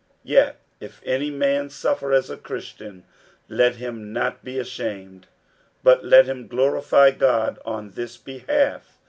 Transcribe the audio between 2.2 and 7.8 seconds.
a Christian, let him not be ashamed; but let him glorify God